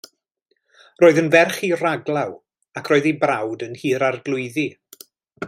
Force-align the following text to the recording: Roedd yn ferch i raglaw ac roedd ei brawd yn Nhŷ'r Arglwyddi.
Roedd 1.03 1.19
yn 1.21 1.29
ferch 1.35 1.59
i 1.67 1.69
raglaw 1.81 2.33
ac 2.81 2.91
roedd 2.93 3.09
ei 3.11 3.15
brawd 3.27 3.63
yn 3.69 3.77
Nhŷ'r 3.77 4.09
Arglwyddi. 4.09 4.67